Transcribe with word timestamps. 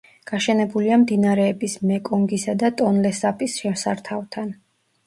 გაშენებულია 0.29 0.97
მდინარეების 1.01 1.77
მეკონგისა 1.91 2.59
და 2.65 2.73
ტონლესაპის 2.81 3.63
შესართავთან. 3.63 4.53